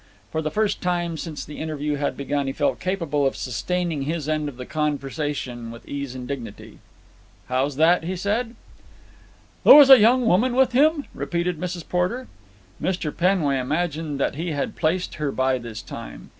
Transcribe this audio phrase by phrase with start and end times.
[0.31, 4.27] For the first time since the interview had begun he felt capable of sustaining his
[4.27, 6.79] end of the conversation with ease and dignity.
[7.49, 8.55] "How's that?" he said.
[9.63, 11.87] "There was a young woman with him?" repeated Mrs.
[11.87, 12.27] Porter.
[12.81, 13.15] Mr.
[13.15, 16.29] Penway imagined that he had placed her by this time.